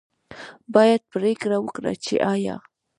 باید 0.73 1.01
پرېکړه 1.13 1.57
وکړي 1.61 1.95
چې 2.05 2.13
آیا 2.33 2.55